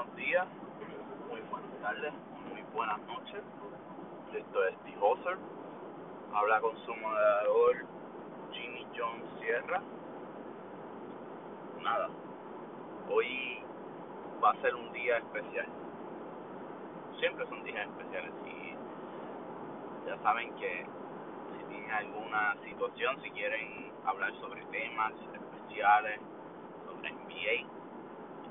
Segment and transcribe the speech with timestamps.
[0.00, 0.46] buenos días,
[1.28, 2.12] muy buenas tardes,
[2.50, 3.42] muy buenas noches.
[4.32, 5.36] Esto es The Hoser.
[6.32, 7.84] Habla con su moderador
[8.50, 9.82] Jimmy John Sierra.
[11.82, 12.08] Nada,
[13.10, 13.62] hoy
[14.42, 15.66] va a ser un día especial.
[17.18, 20.86] Siempre son días especiales y ya saben que
[21.58, 26.20] si tienen alguna situación, si quieren hablar sobre temas especiales,
[26.86, 27.68] sobre NBA,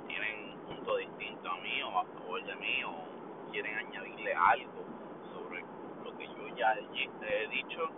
[0.08, 4.86] tienen punto distinto a mí o a favor de mí o quieren añadirle algo
[5.34, 5.64] sobre
[6.04, 7.90] lo que yo ya he dicho,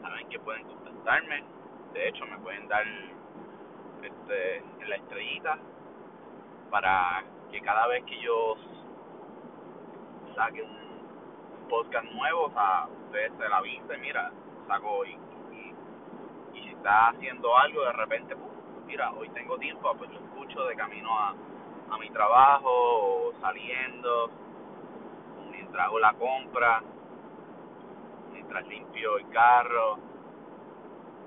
[0.00, 1.44] saben que pueden contactarme.
[1.92, 2.84] De hecho, me pueden dar
[4.02, 5.58] este, en la estrellita
[6.70, 8.56] para que cada vez que yo
[10.34, 14.32] saque un podcast nuevo, o sea, ustedes se la avisen, mira,
[14.66, 15.18] saco hoy.
[15.52, 18.34] Y, y, si está haciendo algo, de repente,
[18.86, 21.34] mira, hoy tengo tiempo, pues lo escucho de camino a,
[21.92, 24.30] a mi trabajo, o saliendo,
[25.50, 26.82] mientras hago la compra,
[28.32, 29.98] mientras limpio el carro,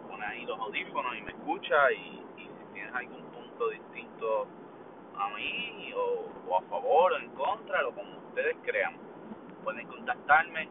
[0.09, 4.47] pone ahí los audífonos y me escucha y, si tienes algún punto distinto
[5.17, 8.95] a mí o, o a favor o en contra, lo como ustedes crean,
[9.63, 10.67] pueden contactarme.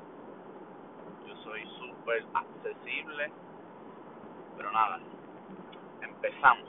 [1.27, 3.33] Yo soy súper accesible.
[4.57, 5.01] Pero nada,
[6.01, 6.69] empezamos.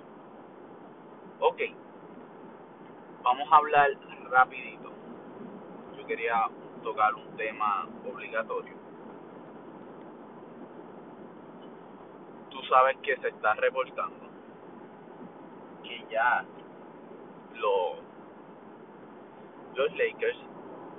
[1.39, 1.61] Ok,
[3.25, 3.89] vamos a hablar
[4.29, 4.91] rapidito.
[5.97, 6.47] Yo quería
[6.83, 8.75] tocar un tema obligatorio.
[12.51, 14.25] Tú sabes que se está reportando
[15.83, 16.45] que ya
[17.55, 17.97] los,
[19.73, 20.37] los Lakers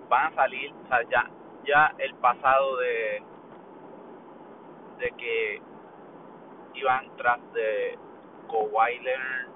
[0.09, 1.31] van a salir, o sea, ya,
[1.65, 3.23] ya el pasado de,
[4.99, 5.63] de que
[6.75, 7.97] iban tras de
[8.49, 9.49] Kawhi Leonard,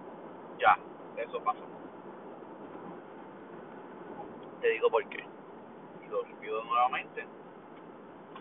[0.59, 0.79] ya,
[1.17, 1.70] eso pasó.
[4.61, 5.25] Te digo por qué.
[6.05, 7.27] Y lo repito nuevamente.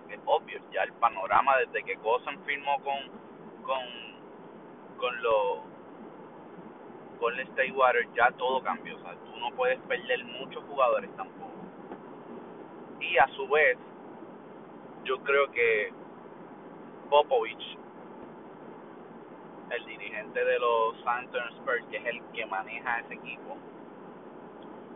[0.09, 2.97] Es obvio, ya el panorama desde que Cosan firmó con
[3.63, 3.79] con
[4.97, 5.59] con los
[7.19, 8.95] con el State Water ya todo cambió.
[8.95, 11.51] O sea, tú no puedes perder muchos jugadores tampoco.
[12.99, 13.77] Y a su vez,
[15.03, 15.93] yo creo que
[17.09, 17.77] Popovich,
[19.71, 23.57] el dirigente de los San Spurs, que es el que maneja ese equipo,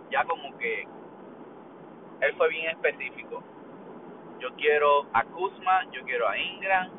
[0.10, 0.88] ya como que
[2.24, 3.44] él fue bien específico.
[4.40, 6.90] Yo quiero a Kuzma, yo quiero a Ingram,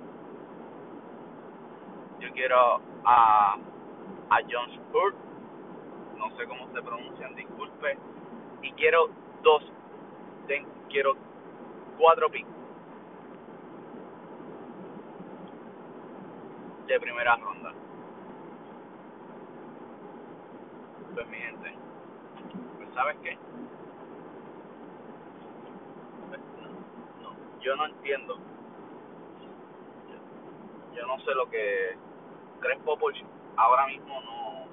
[2.21, 3.57] yo quiero a
[4.31, 5.17] a John Spurt,
[6.17, 7.99] no sé cómo se pronuncian, disculpe,
[8.63, 9.11] y quiero
[9.43, 9.63] dos,
[10.89, 11.15] quiero
[11.99, 12.49] cuatro picks
[16.87, 17.73] de primera ronda.
[21.15, 21.75] Pues mi gente,
[22.77, 23.39] pues sabes qué,
[27.65, 28.39] yo no entiendo.
[30.95, 31.97] Yo, no sé lo que
[32.61, 33.25] crees Popovich
[33.57, 34.65] ahora mismo no.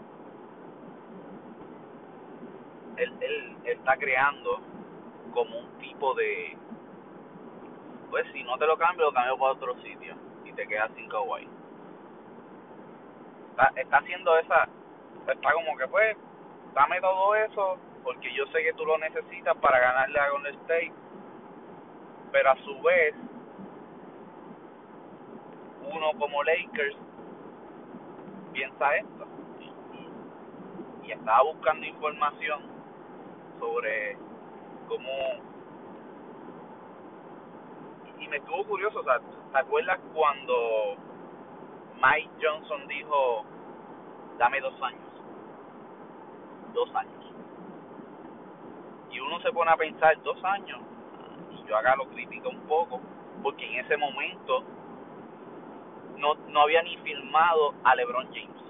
[2.97, 4.59] Él, él está creando
[5.33, 6.57] como un tipo de.
[8.09, 11.07] Pues si no te lo cambio, lo cambio para otro sitio y te quedas sin
[11.07, 11.47] Kawaii.
[13.51, 14.67] Está, está haciendo esa.
[15.27, 16.17] Está como que pues,
[16.73, 20.93] dame todo eso porque yo sé que tú lo necesitas para ganarle a Golden State
[22.31, 23.15] pero a su vez
[25.93, 26.95] uno como Lakers
[28.53, 29.27] piensa esto
[31.03, 32.61] y, estaba buscando información
[33.59, 34.17] sobre
[34.87, 35.11] cómo
[38.17, 39.19] y me estuvo curioso, o sea,
[39.51, 40.95] ¿te acuerdas cuando
[42.01, 43.45] Mike Johnson dijo
[44.37, 45.09] dame dos años?
[46.73, 47.25] Dos años.
[49.11, 50.79] Y uno se pone a pensar, dos años,
[51.67, 53.01] yo acá lo critico un poco,
[53.43, 54.63] porque en ese momento
[56.17, 58.61] no, no había ni filmado a LeBron James.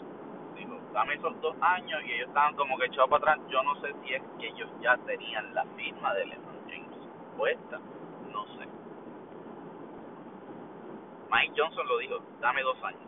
[0.56, 3.48] Digo, dame esos dos años y ellos estaban como que echados para atrás.
[3.50, 6.98] Yo no sé si es que ellos ya tenían la firma de LeBron James
[7.38, 7.80] puesta,
[8.32, 8.68] no sé.
[11.32, 13.02] Mike Johnson lo dijo, dame dos años.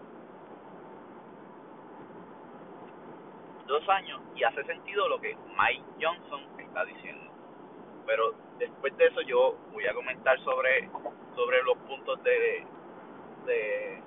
[3.68, 7.33] Dos años y hace sentido lo que Mike Johnson está diciendo.
[8.06, 10.90] Pero después de eso yo voy a comentar sobre
[11.36, 12.66] sobre los puntos de
[13.46, 14.02] de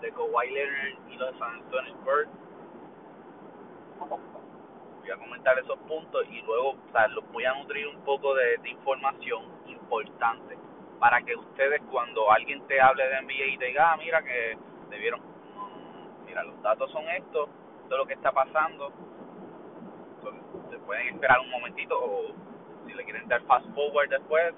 [0.00, 2.28] de Kawhi y los San Antonio Spurs.
[5.00, 8.34] Voy a comentar esos puntos y luego o sea, los voy a nutrir un poco
[8.34, 10.56] de, información importante
[10.98, 14.56] para que ustedes cuando alguien te hable de NBA y te diga ah mira que
[14.90, 15.20] debieron
[16.24, 17.48] mira los datos son estos
[17.82, 18.90] esto es lo que está pasando
[20.86, 22.32] pueden esperar un momentito o
[22.86, 24.54] si le quieren dar fast forward después,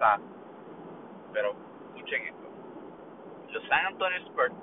[1.33, 1.55] pero
[1.95, 2.49] escuchen esto.
[3.49, 4.55] Los San Antonio Spurs,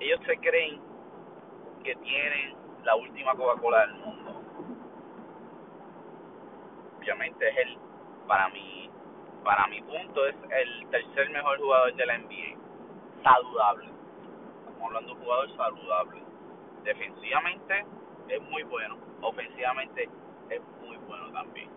[0.00, 0.80] ellos se creen
[1.82, 2.54] que tienen
[2.84, 4.42] la última Coca-Cola del mundo.
[6.98, 7.78] Obviamente es el,
[8.26, 8.90] para mi,
[9.42, 13.22] para mi punto, es el tercer mejor jugador de la NBA.
[13.22, 13.88] Saludable.
[14.58, 16.22] Estamos hablando de un jugador saludable.
[16.84, 17.84] Defensivamente
[18.28, 18.96] es muy bueno.
[19.22, 20.08] Ofensivamente
[20.50, 21.68] es muy bueno también.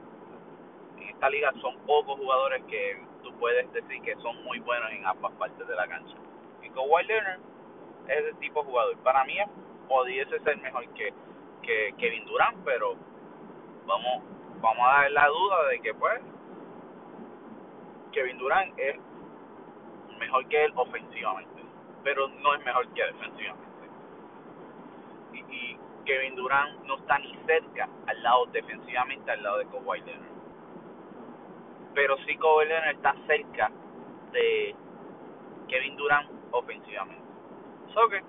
[0.97, 5.05] En esta liga son pocos jugadores que tú puedes decir que son muy buenos en
[5.05, 6.15] ambas partes de la cancha.
[6.61, 7.39] Y Kawhi Leonard
[8.07, 8.97] es ese tipo de jugador.
[8.97, 9.37] Para mí
[9.87, 11.13] pudiese ser mejor que,
[11.63, 12.95] que Kevin Durant, pero
[13.85, 14.23] vamos
[14.61, 16.21] vamos a dar la duda de que pues
[18.11, 18.95] Kevin Durant es
[20.19, 21.63] mejor que él ofensivamente,
[22.03, 23.69] pero no es mejor que defensivamente.
[25.33, 25.79] Y, y
[26.09, 30.31] Kevin Durant no está ni cerca al lado defensivamente al lado de Kawhi Leonard.
[31.93, 33.69] Pero sí Kawhi Leonard está cerca
[34.31, 34.75] de
[35.67, 37.21] Kevin Durant ofensivamente.
[37.93, 38.23] So que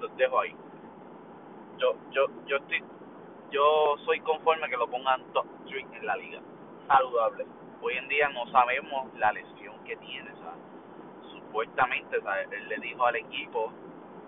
[0.00, 0.52] los dejo ahí.
[1.78, 2.82] Yo yo yo estoy
[3.52, 6.40] yo soy conforme que lo pongan top 3 en la liga.
[6.88, 7.46] Saludable.
[7.82, 10.32] Hoy en día no sabemos la lesión que tiene,
[11.30, 12.16] Supuestamente,
[12.50, 13.72] él le dijo al equipo,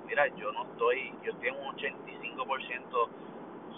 [0.06, 3.08] mira, yo no estoy, yo estoy en un 85%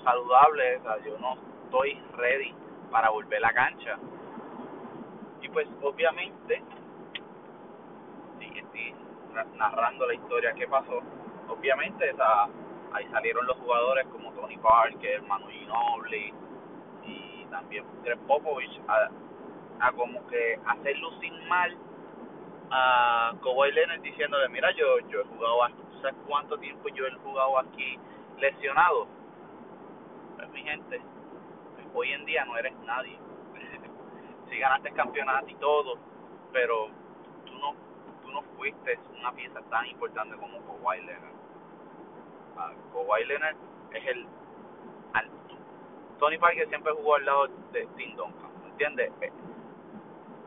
[0.05, 2.55] saludable, yo no estoy ready
[2.90, 3.99] para volver a la cancha.
[5.43, 6.62] Y pues obviamente,
[8.38, 8.94] sí, estoy
[9.56, 11.02] narrando la historia que pasó,
[11.49, 12.44] obviamente esa,
[12.93, 16.32] ahí salieron los jugadores como Tony Parker, Manu Ginobili
[17.05, 19.08] y también Greg Popovich a,
[19.81, 21.76] a como que hacer lucir mal
[22.70, 25.75] a Kawhi Leonard diciéndole mira yo yo he jugado aquí,
[26.06, 27.99] ¿sabes cuánto tiempo yo he jugado aquí
[28.38, 29.08] lesionado?
[30.37, 31.00] Pues mi gente,
[31.94, 33.19] hoy en día no eres nadie.
[34.50, 35.99] si ganaste el campeonato y todo,
[36.53, 36.88] pero
[37.44, 37.75] tú no
[38.23, 41.35] tú no fuiste una pieza tan importante como Kawhi Leonard.
[42.56, 43.56] Uh, Kawhi Leonard
[43.93, 44.26] es el
[46.19, 49.12] Tony Parker siempre jugó al lado de Tim Duncan, ¿entiendes?
[49.20, 49.31] Eh,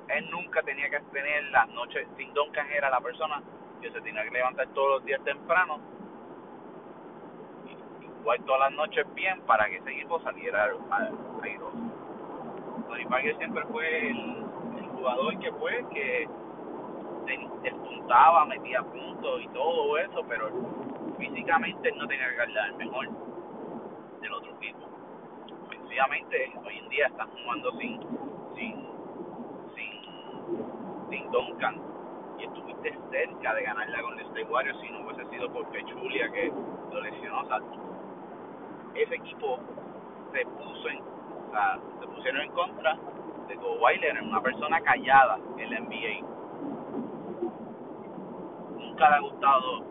[0.07, 3.43] él nunca tenía que tener las noches, Tim Duncan era la persona
[3.81, 5.79] que se tenía que levantar todos los días temprano
[8.19, 10.69] igual todas las noches bien para que ese equipo saliera
[11.41, 11.77] airoso.
[12.87, 14.45] Tony Parker siempre fue el,
[14.93, 16.27] jugador que fue, que
[17.63, 20.49] despuntaba, metía puntos y todo eso, pero
[21.17, 23.07] físicamente no tenía que dar el mejor
[24.21, 24.79] del otro equipo.
[25.67, 27.99] Ofensivamente, hoy en día están jugando sin,
[28.55, 28.87] sin,
[29.75, 31.81] sin, sin Duncan
[32.79, 36.51] estuviste cerca de ganarla con State Warriors si no hubiese sido por Pechulia que
[36.91, 37.41] lo lesionó.
[37.41, 39.59] O ese equipo
[40.31, 42.97] se puso en, o sea, se pusieron en contra
[43.47, 46.25] de Kawhi Leonard, una persona callada en la NBA.
[48.77, 49.83] Nunca le ha gustado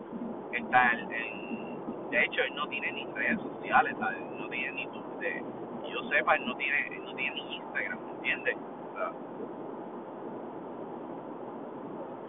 [0.51, 4.19] estar en, de hecho él no tiene ni redes sociales, ¿sabes?
[4.39, 4.89] no tiene ni
[5.19, 5.43] de,
[5.91, 8.57] yo sepa él no tiene, él no tiene ni Instagram, ¿entiendes?
[8.91, 9.11] O sea,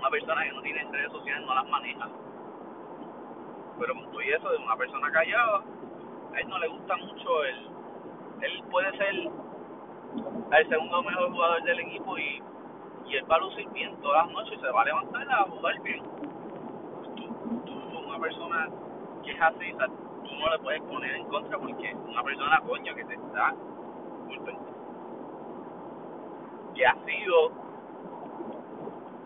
[0.01, 2.09] una persona que no tiene redes sociales no las maneja.
[3.79, 5.63] Pero con todo eso de una persona callada,
[6.35, 7.71] a él no le gusta mucho el
[8.41, 9.15] él puede ser
[10.53, 12.43] el segundo mejor jugador del equipo y,
[13.07, 15.43] y él va a lucir bien todas las noches y se va a levantar a
[15.45, 16.03] jugar bien
[17.17, 17.29] tú,
[17.67, 18.69] tú una persona
[19.23, 19.73] que es así
[20.25, 23.55] tú no le puedes poner en contra porque una persona coño que te está
[26.75, 27.70] que ha sido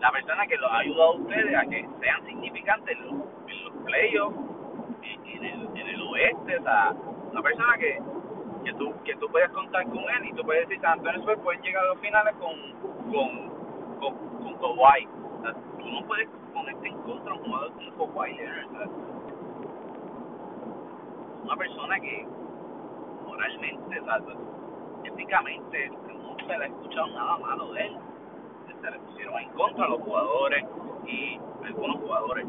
[0.05, 3.63] la persona que los ha ayudado a ustedes a que sean significantes en los, en
[3.63, 4.37] los playoffs
[5.01, 6.93] en el, en el oeste, o sea,
[7.31, 7.99] una persona que,
[8.63, 11.39] que tú que tú puedes contar con él y tú puedes decir, San Antonio Spurs
[11.41, 12.53] pueden llegar a los finales con
[13.11, 13.49] con
[13.99, 15.07] con, con Kawhi.
[15.07, 18.89] O sea, tú no puedes ponerte en contra de un jugador como Kawhi Leonard.
[21.45, 22.27] Una persona que
[23.25, 24.19] moralmente, o sea,
[25.03, 27.97] éticamente, no se le ha escuchado nada malo de él.
[28.85, 30.63] Se le pusieron en contra a los jugadores
[31.07, 32.45] y algunos jugadores,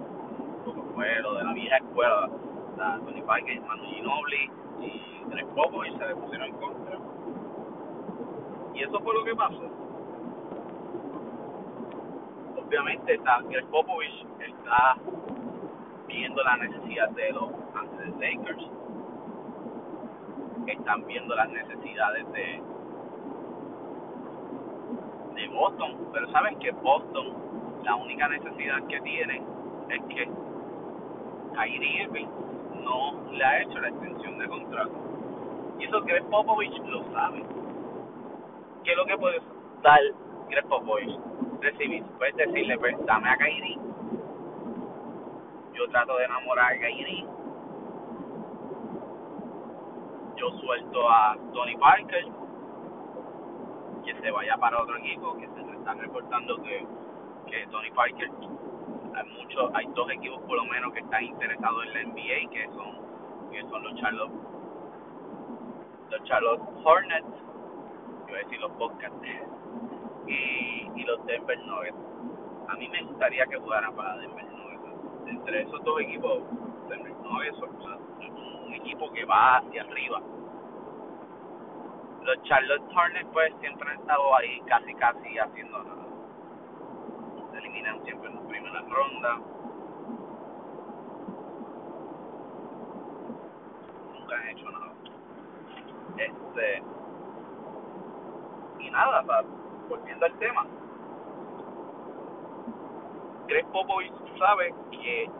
[0.66, 2.28] como fue lo de la vieja escuela,
[2.78, 4.50] a Tony Parker, Manu Ginobili
[4.82, 6.98] y Greg Popovich se le pusieron en contra.
[8.74, 9.62] Y eso fue lo que pasó.
[12.66, 13.40] Obviamente está
[13.70, 14.96] Popovich está
[16.06, 18.70] viendo la necesidad de los Angeles Lakers.
[20.66, 22.75] Están viendo las necesidades de
[25.36, 27.32] de Boston, pero saben que Boston
[27.84, 29.40] la única necesidad que tiene
[29.90, 30.28] es que
[31.54, 32.26] Kyrie Irving
[32.82, 34.90] no le ha hecho la extensión de contrato.
[35.78, 37.44] Y eso Greg Popovich lo sabe.
[38.82, 39.40] ¿Qué es lo que puede
[39.82, 40.00] dar
[40.48, 41.16] Greg Popovich?
[41.60, 42.02] Recibir.
[42.18, 43.78] Puedes decirle, pues, dame a Kyrie.
[45.74, 47.26] Yo trato de enamorar a Kyrie.
[50.36, 52.26] Yo suelto a Tony Parker.
[54.06, 55.36] Que se vaya para otro equipo.
[55.36, 56.86] Que se están reportando que,
[57.50, 58.30] que Tony Parker
[59.16, 62.66] hay muchos hay dos equipos por lo menos que están interesados en la NBA que
[62.68, 64.32] son que son los Charlotte
[66.10, 67.26] los Charlotte Hornets
[68.28, 69.14] iba a decir los Bobcats
[70.26, 71.96] y, y los Denver Nuggets
[72.68, 76.42] a mí me gustaría que jugaran para Denver Nuggets entre esos dos equipos
[76.88, 77.98] Denver Nuggets sea,
[78.66, 80.20] un equipo que va hacia arriba
[82.26, 85.78] los Charlotte Hornets pues siempre han estado ahí casi casi haciendo
[87.52, 89.38] se eliminan siempre en la primera ronda.
[94.12, 94.92] Nunca han hecho nada.
[96.18, 96.82] Este
[98.80, 99.42] y nada sea,
[99.88, 100.66] volviendo al tema.
[103.46, 105.30] Greg Popovich sabe que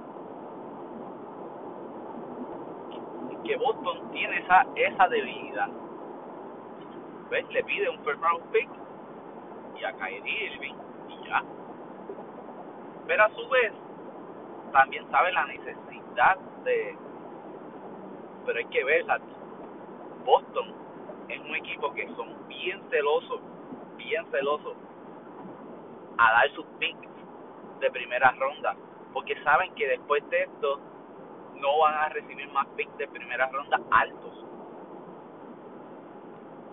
[3.45, 5.69] que Boston tiene esa esa debilidad
[7.31, 7.49] ¿ves?
[7.51, 8.69] le pide un first round pick
[9.79, 10.75] y a Kyrie Irving
[11.09, 11.43] y ya
[13.07, 13.73] pero a su vez
[14.73, 16.97] también sabe la necesidad de
[18.45, 19.05] pero hay que ver
[20.25, 20.75] Boston
[21.29, 23.41] es un equipo que son bien celosos
[23.97, 24.77] bien celosos
[26.19, 27.09] a dar sus picks
[27.81, 28.75] de primera ronda
[29.13, 30.81] porque saben que después de esto
[31.55, 34.45] no van a recibir más picks de primera ronda altos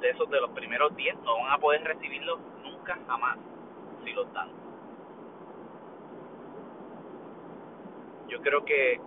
[0.03, 3.37] de esos de los primeros 10 no van a poder recibirlos nunca jamás
[4.03, 4.49] si los dan.
[8.27, 8.99] Yo creo que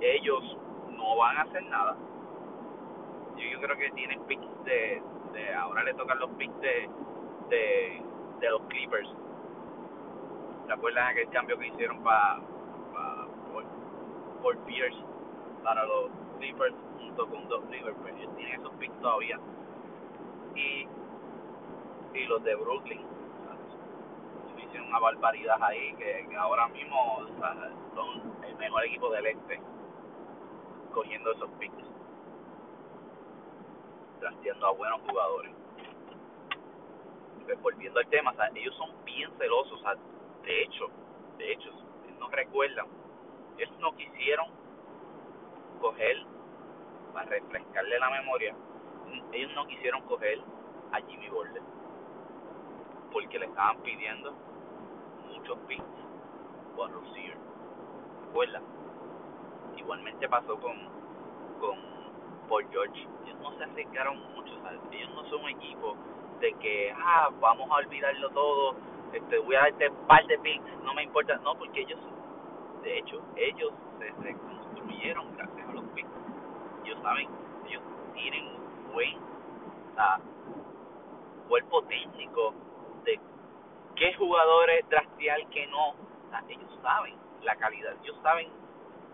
[0.00, 0.56] ellos
[0.96, 1.94] no van a hacer nada.
[3.36, 5.02] Yo, creo que tienen picks de,
[5.34, 6.88] de ahora le tocan los picks de,
[7.50, 8.02] de
[8.40, 9.08] de los Clippers.
[10.66, 12.40] ¿te acuerdan aquel cambio que hicieron para
[12.92, 13.64] pa, por,
[14.42, 14.98] por Pierce
[15.62, 19.38] para los Clippers junto con dos Liverpool ellos tienen esos picks todavía
[20.56, 20.88] y
[22.14, 23.00] y los de Brooklyn
[24.56, 27.20] hicieron una barbaridad ahí que, ahora mismo
[27.94, 29.60] son el mejor equipo del este
[30.92, 31.84] cogiendo esos picks
[34.18, 35.52] trasteando a buenos jugadores.
[37.44, 39.94] Pues, volviendo al tema o sea, ellos son bien celosos o sea,
[40.42, 40.88] de hecho
[41.38, 41.70] de hecho
[42.18, 42.86] no recuerdan
[43.58, 44.46] ellos no quisieron
[45.80, 46.16] coger
[47.12, 48.54] para refrescarle la memoria
[49.32, 50.40] ellos no quisieron coger
[50.92, 51.62] a Jimmy Butler
[53.12, 54.32] porque le estaban pidiendo
[55.28, 55.84] muchos picks
[56.76, 57.36] o a Rozier
[58.26, 58.62] ¿recuerdan?
[59.76, 60.76] igualmente pasó con
[61.60, 61.78] con
[62.48, 64.80] Paul George ellos no se acercaron mucho ¿sabes?
[64.92, 65.96] ellos no son un equipo
[66.40, 68.74] de que ah vamos a olvidarlo todo
[69.12, 71.98] este voy a darte un par de picks no me importa no porque ellos
[72.82, 76.10] de hecho ellos se reconstruyeron gracias a los picks
[76.84, 77.28] ellos saben
[77.66, 77.82] ellos
[78.14, 78.55] tienen
[78.96, 79.14] un buen
[79.98, 82.54] uh, cuerpo técnico
[83.04, 83.20] de
[83.94, 88.48] qué jugadores trastear que no o sea, ellos saben la calidad ellos saben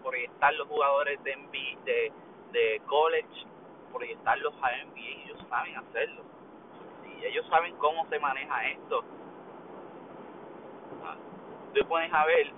[0.03, 2.13] proyectar los jugadores de NBA, de
[2.53, 3.47] de college
[3.93, 6.23] proyectarlos a NBA ellos saben hacerlo.
[7.05, 9.05] Y ellos saben cómo se maneja esto
[11.75, 12.53] tú pones a ver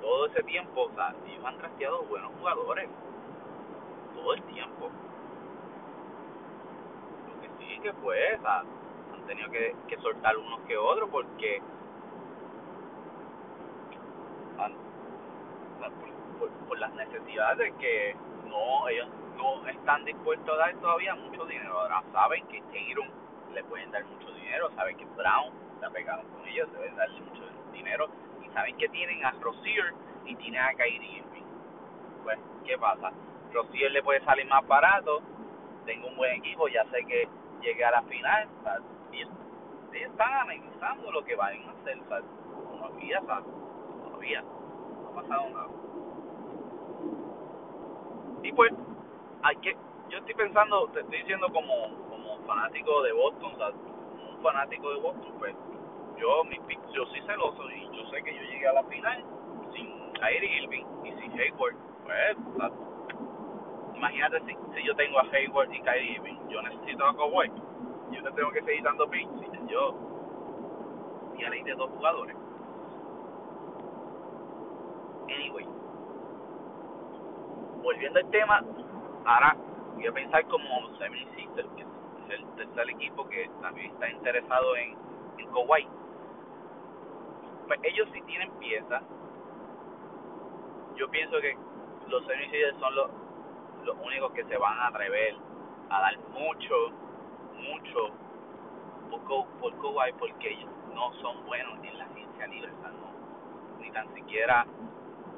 [0.00, 2.88] todo ese tiempo o sea ellos han trasteado buenos jugadores
[4.14, 4.90] todo el tiempo
[7.82, 11.60] que o sea, han tenido que, soltar unos que otros porque
[16.68, 18.16] por las necesidades que
[18.48, 21.78] no ellos no están dispuestos a dar todavía mucho dinero.
[21.78, 23.06] Ahora saben que Tatum
[23.52, 27.42] le pueden dar mucho dinero saben que Brown está pegado con ellos deben darle mucho
[27.72, 28.08] dinero
[28.42, 29.92] y saben que tienen a Rozier
[30.24, 31.44] y tienen a Kyrie Irving.
[32.22, 33.12] Pues qué pasa
[33.52, 35.20] Rozier le puede salir más barato
[35.84, 37.28] tengo un buen equipo ya sé que
[37.62, 38.48] llegué a la final
[39.12, 39.30] y ellos
[39.92, 43.20] están analizando lo que van a hacer todavía
[44.04, 45.68] todavía no ha pasado nada.
[48.42, 48.72] Y pues
[49.42, 49.76] hay que
[50.08, 54.90] yo estoy pensando te estoy diciendo como como fanático de Boston sea como un fanático
[54.90, 55.54] de Boston pues
[56.18, 56.58] yo mi
[56.92, 59.24] yo soy celoso y yo sé que yo llegué a la final
[59.74, 62.70] sin Kyrie Irving y sin Hayward pues sea,
[64.02, 67.52] imagínate si, si yo tengo a Hayward y Kyrie yo necesito a Kawhi
[68.10, 69.30] yo te tengo que seguir dando picks
[69.68, 69.94] yo
[71.38, 72.36] y a ley de dos jugadores
[75.28, 75.72] anyway
[77.82, 78.64] volviendo al tema,
[79.24, 79.56] ahora
[79.94, 84.76] voy a pensar como Seven Sisters, que es el tercer equipo que también está interesado
[84.76, 84.96] en,
[85.38, 85.86] en Kawhi.
[87.66, 89.02] Pues ellos sí tienen piezas.
[90.96, 91.56] Yo pienso que
[92.08, 93.10] los Seven Sisters son los,
[93.84, 95.36] los únicos que se van a atrever
[95.90, 96.74] a dar mucho,
[97.56, 98.10] mucho
[99.10, 104.12] por, por Kawhi porque ellos no son buenos en la agencia libre, no, ni tan
[104.14, 104.66] siquiera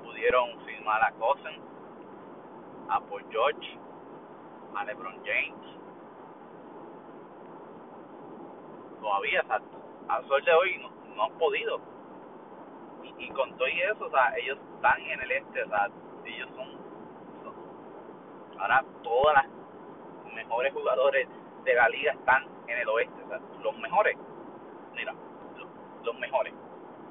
[0.02, 1.60] pudieron firmar a Cousins,
[2.88, 3.78] a Paul George,
[4.76, 5.78] a LeBron James.
[9.00, 9.60] Todavía, o sea,
[10.08, 11.80] al sol de hoy no, no han podido.
[13.02, 15.88] Y, y con todo eso, o sea, ellos están en el este, o sea,
[16.24, 16.68] ellos son
[18.64, 21.28] ahora todas las mejores jugadores
[21.64, 23.22] de la liga están en el oeste,
[23.62, 24.16] los mejores,
[24.94, 25.14] mira,
[26.02, 26.54] los, mejores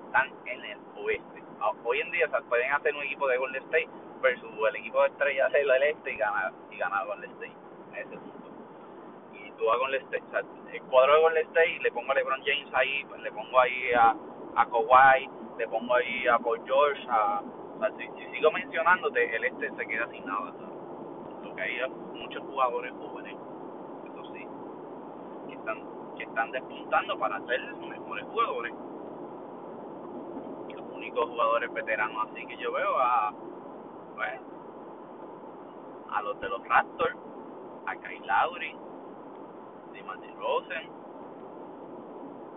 [0.06, 1.44] están en el oeste.
[1.86, 3.90] Hoy en día o pueden hacer un equipo de Golden State
[4.22, 7.56] versus el equipo de estrellas del este y ganar y ganar Golden State
[7.92, 8.50] en ese punto.
[9.34, 10.24] Y tú vas Golden State,
[10.74, 13.94] el cuadro de Golden State le pongo a LeBron James ahí, pues le pongo ahí
[13.94, 14.16] a,
[14.56, 15.30] a Kawhi,
[15.60, 17.42] le pongo ahí a Paul George, a,
[17.98, 20.52] si sigo mencionándote, el este se queda sin nada.
[20.52, 20.73] ¿sabes?
[21.64, 21.80] Hay
[22.14, 23.38] muchos jugadores jóvenes,
[24.04, 24.46] eso sí,
[25.48, 25.80] que están,
[26.18, 28.74] que están despuntando para ser mejores jugadores.
[30.76, 33.34] Los únicos jugadores veteranos así que yo veo a,
[34.14, 34.42] pues,
[36.12, 37.16] a los de los Raptors,
[37.86, 38.76] a Kyle Lowry,
[39.94, 40.90] DeMar Rosen,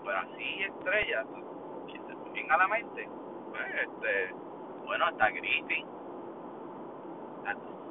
[0.05, 1.27] pero así estrellas
[1.87, 3.09] que se vienen a la mente,
[3.51, 4.35] pues, este,
[4.85, 5.96] bueno, hasta Griffin.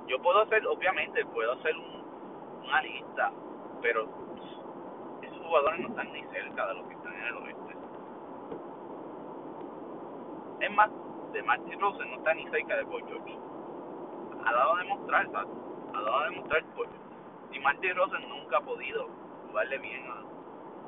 [0.08, 3.32] Yo puedo hacer, obviamente, puedo hacer un, una lista,
[3.82, 4.08] pero
[5.22, 7.76] esos jugadores no están ni cerca de los que están en el oeste.
[10.60, 10.92] Es más,
[11.34, 13.38] de Martin Rosen no está ni cerca de Paul George.
[14.46, 15.50] Ha dado a demostrar, ¿sabes?
[15.94, 16.88] Ha dado a demostrar Paul
[17.52, 19.08] Y Martin Rosen nunca ha podido
[19.48, 20.06] jugarle bien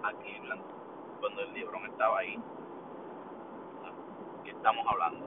[0.03, 0.61] a, Cleveland
[1.19, 2.39] cuando el LeBron estaba ahí.
[4.43, 5.25] ¿Qué estamos hablando?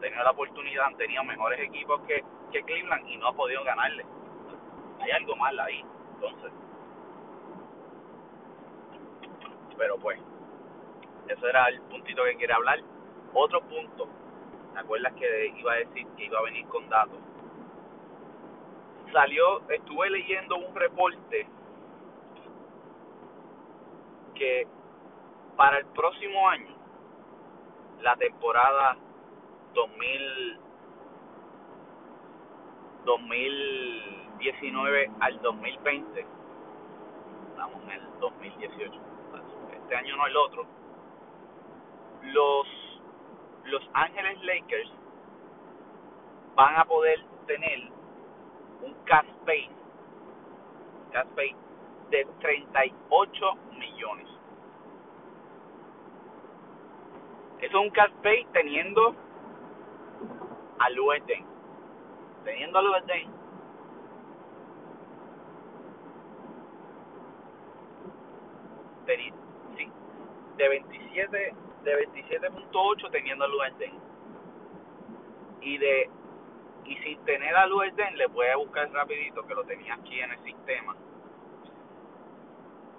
[0.00, 4.04] Tenido la oportunidad, tenido mejores equipos que, que Cleveland y no ha podido ganarle.
[5.00, 6.52] Hay algo mal ahí, entonces.
[9.76, 10.18] Pero pues,
[11.28, 12.80] eso era el puntito que quería hablar.
[13.34, 14.08] Otro punto,
[14.72, 17.18] ¿te acuerdas que iba a decir que iba a venir con datos?
[19.12, 21.46] Salió, estuve leyendo un reporte
[24.34, 24.66] que
[25.56, 26.74] para el próximo año,
[28.00, 28.96] la temporada
[29.74, 30.60] 2000,
[33.06, 36.26] 2019 al 2020,
[37.50, 39.00] estamos en el 2018,
[39.72, 40.66] este año no el otro,
[42.24, 42.66] los,
[43.66, 44.90] los Ángeles Lakers
[46.56, 47.88] van a poder tener
[48.82, 49.70] un cap space,
[51.12, 51.56] cap space
[52.10, 54.26] de 38 millones.
[57.60, 59.14] Eso es un cap space teniendo
[60.80, 61.55] a Luerden.
[62.46, 63.28] Teniendo a Luerden.
[69.76, 69.90] Sí,
[70.56, 73.92] de 27 de 27.8 teniendo a Luerden.
[75.60, 76.08] Y de
[76.84, 80.30] y sin tener a Luerden le voy a buscar rapidito que lo tenía aquí en
[80.30, 80.94] el sistema.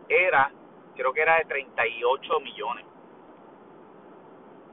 [0.09, 0.51] Era
[0.97, 2.85] creo que era de 38 millones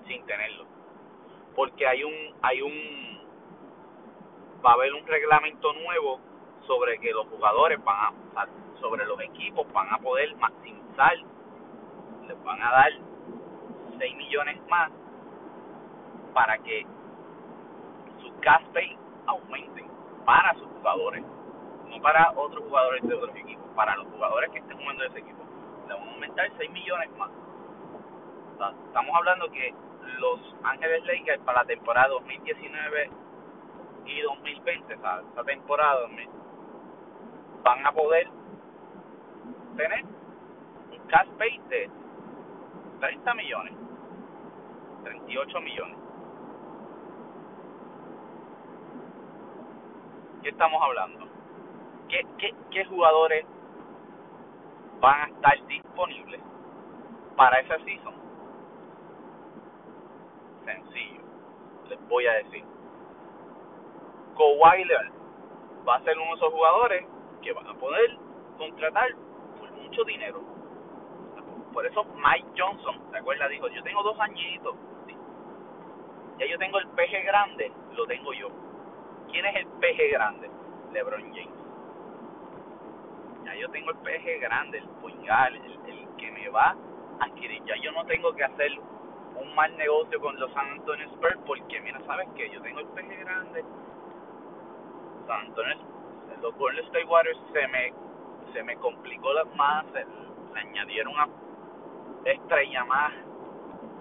[0.08, 0.66] sin tenerlo
[1.54, 3.23] porque hay un hay un
[4.64, 6.20] va a haber un reglamento nuevo
[6.66, 8.46] sobre que los jugadores van a
[8.81, 11.16] sobre los equipos van a poder maximizar
[12.27, 12.92] les van a dar
[13.98, 14.90] 6 millones más
[16.33, 16.87] para que
[18.22, 18.96] su cash pay
[19.27, 19.87] aumenten
[20.24, 21.24] para sus jugadores
[21.88, 25.18] no para otros jugadores de otros equipos para los jugadores que estén jugando de ese
[25.18, 25.42] equipo.
[25.88, 27.31] Le van a aumentar 6 millones más.
[28.87, 29.74] Estamos hablando que
[30.18, 33.11] los Ángeles Lakers para la temporada 2019
[34.06, 36.08] y 2020, o sea, esta temporada
[37.62, 38.28] van a poder
[39.76, 41.90] tener un cash pay de
[43.00, 43.74] 30 millones,
[45.04, 45.98] 38 millones.
[50.42, 51.26] ¿Qué estamos hablando?
[52.08, 53.46] ¿Qué, qué, qué jugadores
[55.00, 56.40] van a estar disponibles
[57.36, 58.24] para esa season?
[60.64, 61.20] sencillo.
[61.88, 62.64] Les voy a decir.
[64.34, 65.12] Kawhi Leonard
[65.86, 67.06] va a ser uno de esos jugadores
[67.42, 68.16] que van a poder
[68.58, 69.08] contratar
[69.58, 70.40] por mucho dinero.
[71.72, 73.50] Por eso Mike Johnson, ¿te acuerdas?
[73.50, 74.74] Dijo, yo tengo dos añitos.
[76.38, 78.48] Ya yo tengo el peje grande, lo tengo yo.
[79.30, 80.50] ¿Quién es el peje grande?
[80.92, 81.48] LeBron James.
[83.44, 86.76] ya yo tengo el peje grande, el puñal, el, el que me va
[87.20, 87.62] a adquirir.
[87.64, 88.70] Ya yo no tengo que hacer
[89.36, 92.50] un mal negocio con los San Antonio Spurs porque, mira, ¿sabes qué?
[92.50, 93.64] Yo tengo el peje grande.
[95.32, 95.76] Antonio,
[96.42, 97.92] los Golden State Warriors se me,
[98.52, 101.28] se me complicó más, le añadieron una
[102.24, 103.12] estrella más,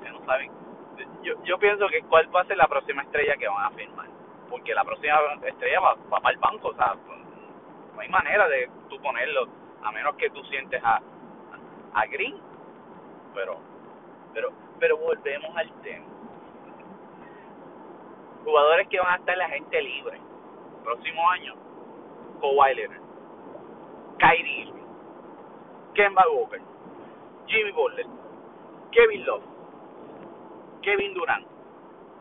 [0.02, 0.52] que no saben.
[1.24, 4.08] Yo, yo pienso que cuál va a ser la próxima estrella que van a firmar,
[4.50, 6.96] porque la próxima estrella va, va para el banco, o sea,
[7.96, 9.48] no hay manera de tú ponerlo,
[9.82, 11.02] a menos que tú sientes a,
[11.94, 12.36] a Green,
[13.34, 13.58] pero,
[14.34, 16.06] pero, pero volvemos al tema.
[18.44, 20.20] Jugadores que van a estar la gente libre
[20.84, 21.56] próximo año,
[22.42, 23.02] Kawhi Leonard,
[24.20, 24.84] Kyrie Irving,
[25.94, 26.62] Kemba Walker,
[27.48, 28.06] Jimmy Butler,
[28.92, 29.44] Kevin Love,
[30.82, 31.48] Kevin Durant,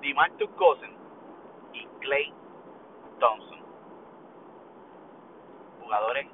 [0.01, 0.97] DeMarcus Cousins
[1.73, 2.33] y Clay
[3.19, 3.59] Thompson.
[5.83, 6.27] Jugadores,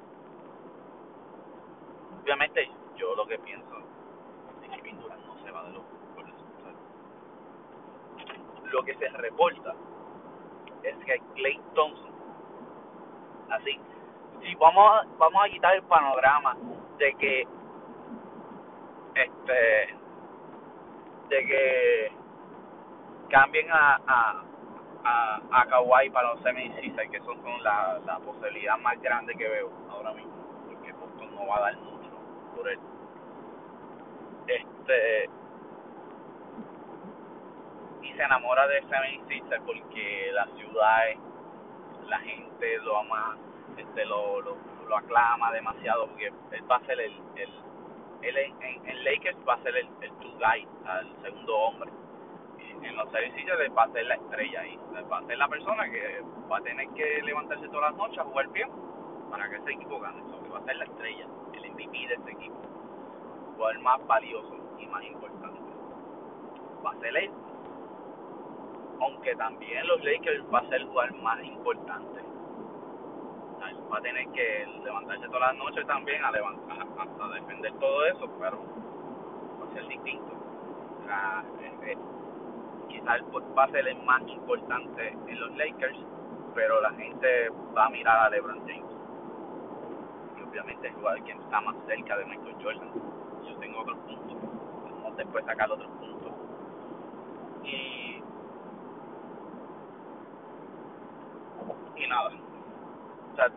[2.21, 3.77] obviamente yo lo que pienso
[4.63, 5.83] es que Kevin Durant no se va de los
[8.71, 9.75] Lo que se reporta
[10.83, 12.11] es que Clay Thompson,
[13.51, 13.79] así,
[14.41, 16.55] si vamos a, vamos a quitar el panorama
[16.97, 17.47] de que
[19.15, 19.95] este
[21.29, 22.11] de que
[23.29, 24.43] cambien a a
[25.03, 29.71] a, a Kawhi para los semi que eso son la, posibilidad más grande que veo
[29.89, 30.33] ahora mismo
[30.67, 32.09] porque Boston no va a dar mucho
[32.55, 32.79] por él.
[34.47, 35.29] Este
[38.01, 41.28] y se enamora de semi porque la ciudad
[42.09, 43.37] la gente lo ama
[43.77, 44.57] este lo, lo,
[44.97, 47.49] aclama demasiado porque él va a ser el, el
[48.21, 50.67] él en, en, Lakers va a ser el, el two guy,
[51.01, 51.91] el segundo hombre.
[52.57, 54.79] Y en los él va a ser la estrella ahí.
[55.11, 58.23] Va a ser la persona que va a tener que levantarse todas las noches a
[58.23, 58.69] jugar bien
[59.29, 60.21] para que ese equipo gane.
[60.43, 62.57] que va a ser la estrella, el MVP de ese equipo.
[63.69, 65.59] El más valioso y más importante.
[66.85, 67.31] Va a ser él.
[69.01, 72.21] Aunque también los Lakers va a ser el jugador más importante.
[73.91, 78.29] Va a tener que levantarse todas las noches también a levantar a, defender todo eso
[78.39, 78.59] pero
[79.59, 80.31] va a ser distinto.
[81.05, 81.43] Sea,
[81.83, 81.97] eh,
[82.87, 83.21] quizás
[83.57, 85.97] va a ser el más importante en los Lakers
[86.53, 88.91] pero la gente va a mirar a LeBron James.
[90.37, 92.89] Y obviamente es jugador quien está más cerca de Michael Jordan.
[93.47, 94.37] Yo tengo otros puntos.
[94.83, 96.31] Vamos después sacar otros puntos.
[97.63, 98.18] Y
[101.99, 103.51] y nada o sea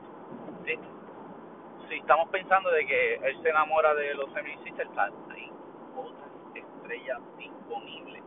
[0.64, 4.28] si, estamos pensando de que él se enamora de los
[4.64, 5.52] Sisters, hay
[5.96, 8.22] otra estrella disponible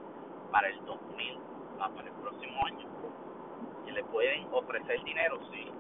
[0.52, 1.40] para el 2000,
[1.80, 2.88] ah, para el próximo año,
[3.86, 5.72] que le pueden ofrecer dinero, sí.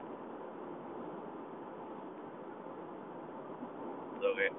[4.19, 4.51] Que,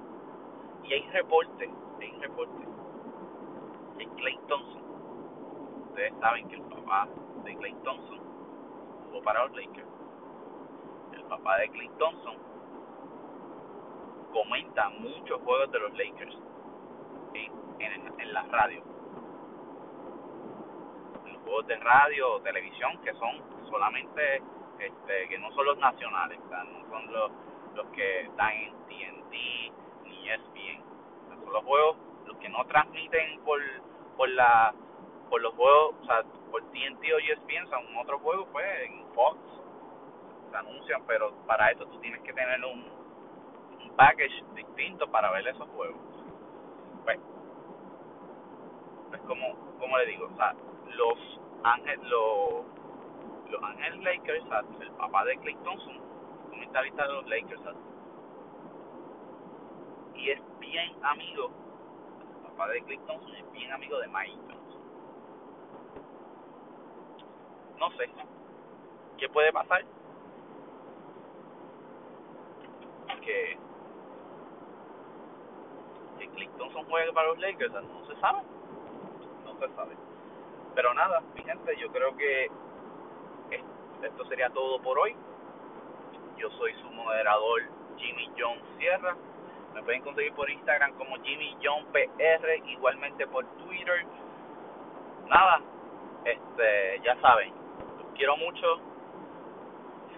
[0.87, 2.67] y hay reportes, hay reportes
[3.97, 4.83] de Clay Thompson.
[5.89, 7.07] Ustedes saben que el papá
[7.43, 8.26] de Clay Thompson
[9.07, 9.97] jugó para los Lakers
[11.27, 12.35] papá de Clint Thompson,
[14.31, 16.37] comenta muchos juegos de los Lakers
[17.33, 18.81] en, en, la radio.
[21.25, 24.41] En juegos de radio o televisión que son solamente,
[24.79, 27.31] este, que no son los nacionales, no son los,
[27.75, 29.31] los que están en TNT
[30.05, 30.83] ni ESPN.
[31.43, 33.59] son los juegos, los que no transmiten por,
[34.15, 34.73] por la
[35.29, 36.23] por los juegos, o sea,
[36.77, 39.39] TNT o ESPN son otros juegos, pues, en Fox
[40.51, 42.85] se anuncian, pero para eso tú tienes que tener un,
[43.81, 45.99] un package distinto para ver esos juegos.
[47.03, 47.19] Pues,
[49.09, 50.53] pues como, como le digo, o sea,
[50.95, 52.65] los Ángeles, los,
[53.49, 54.45] los Ángeles Lakers,
[54.81, 55.99] el papá de Clay Thompson,
[56.49, 57.61] comentarista de los Lakers,
[60.15, 61.51] y es bien amigo,
[62.31, 64.67] el papá de Clay Thompson es bien amigo de Mike Johnson.
[67.79, 68.09] No sé,
[69.17, 69.83] ¿qué puede pasar?
[73.27, 73.57] que
[76.17, 78.41] que Clinton son juegue para los Lakers, no se sabe,
[79.45, 79.95] no se sabe.
[80.73, 82.49] Pero nada, mi gente, yo creo que
[84.01, 85.15] esto sería todo por hoy.
[86.37, 87.63] Yo soy su moderador
[87.97, 89.15] Jimmy John Sierra.
[89.73, 94.05] Me pueden conseguir por Instagram como Jimmy John PR, igualmente por Twitter.
[95.27, 95.61] Nada,
[96.25, 97.53] este, ya saben,
[98.17, 98.79] quiero mucho.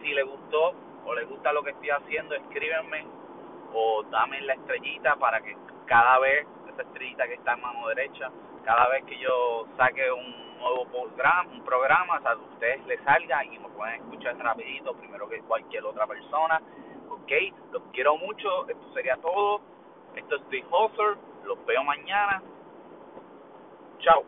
[0.02, 0.74] Si les gustó,
[1.06, 3.06] o les gusta lo que estoy haciendo, escríbenme
[3.74, 8.32] o dame la estrellita para que cada vez, esa estrellita que está en mano derecha,
[8.64, 13.02] cada vez que yo saque un nuevo programa, un programa, o sea, a ustedes les
[13.04, 16.62] salga y me pueden escuchar rapidito, primero que cualquier otra persona,
[17.10, 17.32] ¿ok?
[17.72, 19.62] Los quiero mucho, esto sería todo.
[20.16, 22.42] Esto es The Hustle, los veo mañana.
[24.00, 24.24] Chao.